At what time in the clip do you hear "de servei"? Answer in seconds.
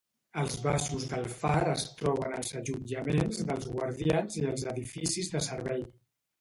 5.39-5.89